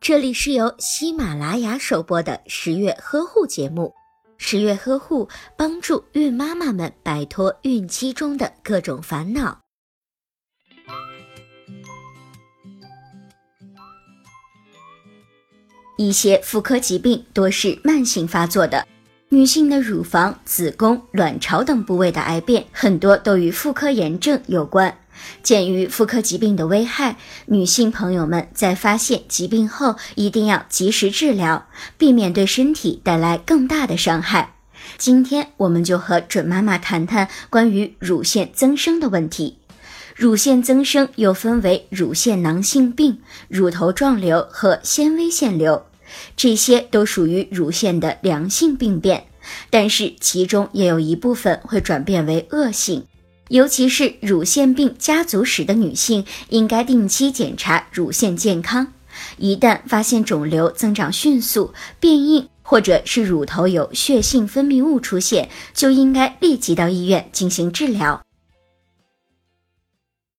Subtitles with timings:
[0.00, 3.92] 这里是由喜马拉雅首播的十月呵护节目。
[4.36, 9.60] 十月呵护帮助孕妈妈们摆脱孕期中的各种烦恼。
[15.96, 18.86] 一些妇科疾病多是慢性发作的，
[19.28, 24.98] 女性的乳房、子宫、卵巢等部位的癌变，很多都与妇科炎症有关。
[25.42, 31.66] 鉴于妇科疾病的危害，女性朋友们在发现疾病后一定要及时治疗，
[31.98, 34.54] 避免对身体带来更大的伤害。
[34.98, 39.58] 今天我们就和准妈妈谈谈关于乳腺增生的问题。
[40.14, 43.18] 乳腺增生又分为乳腺囊性病、
[43.48, 45.86] 乳头状瘤和纤维腺瘤，
[46.36, 49.26] 这些都属于乳腺的良性病变，
[49.70, 53.04] 但是其中也有一部分会转变为恶性。
[53.48, 58.88] 尤其是乳腺病家族史的女性，应该定期检查乳腺健康。
[59.36, 68.23] 一旦发现肿瘤增长迅速、变硬，或者是乳头有血性分泌物出现，就应该立即到医院进行治疗。